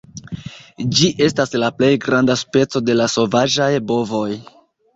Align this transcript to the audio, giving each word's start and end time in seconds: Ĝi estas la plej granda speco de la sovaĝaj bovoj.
Ĝi 0.99 1.09
estas 1.25 1.53
la 1.65 1.69
plej 1.81 1.91
granda 2.07 2.39
speco 2.45 2.83
de 2.89 2.99
la 2.99 3.09
sovaĝaj 3.19 3.71
bovoj. 3.93 4.29